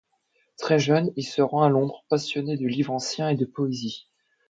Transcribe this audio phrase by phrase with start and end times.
[0.57, 4.07] Très jeune, il se rend à Londres, passionné de livres anciens et de poésie.